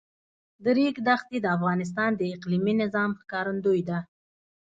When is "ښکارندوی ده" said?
3.21-3.99